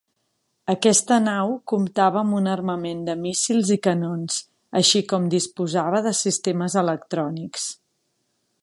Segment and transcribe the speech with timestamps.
[0.73, 4.41] Aquesta nau comptava amb un armament de míssils i canons,
[4.81, 7.71] així com disposava de sistemes electrònics.